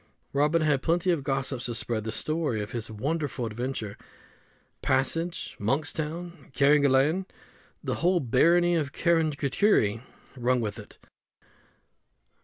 [0.33, 3.99] Robin had plenty of gossips to spread the story of his wonderful adventure:
[4.81, 7.27] Passage, Monkstown, Carrigaline
[7.83, 10.01] the whole barony of Kerricurrihy
[10.35, 10.97] rung with it.